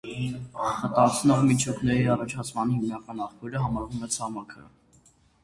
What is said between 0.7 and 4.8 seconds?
Խտացնող միջուկների առաջացման հիմնական աղբյուրը համարվում է ցամաքը։